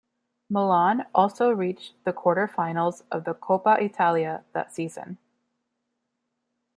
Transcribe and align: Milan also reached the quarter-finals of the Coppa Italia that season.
Milan 0.49 1.05
also 1.13 1.51
reached 1.51 1.93
the 2.05 2.11
quarter-finals 2.11 3.03
of 3.11 3.23
the 3.23 3.35
Coppa 3.35 3.79
Italia 3.79 4.43
that 4.51 4.73
season. 4.73 5.19